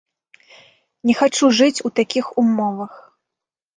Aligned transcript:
Не 1.09 1.13
хачу 1.21 1.45
жыць 1.57 1.83
у 1.91 1.93
такіх 1.99 2.25
умовах. 2.45 2.93